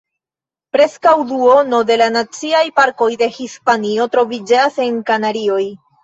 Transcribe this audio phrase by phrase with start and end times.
[0.75, 5.59] Preskaŭ duono de la Naciaj Parkoj de Hispanio troviĝas en Kanarioj.